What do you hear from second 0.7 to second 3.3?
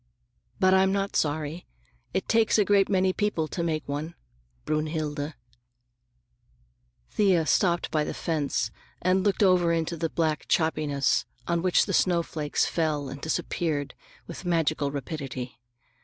I'm not sorry. It takes a great many